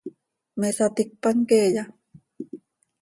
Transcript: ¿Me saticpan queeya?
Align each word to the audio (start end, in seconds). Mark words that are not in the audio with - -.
¿Me 0.59 0.69
saticpan 0.77 1.37
queeya? 1.49 1.83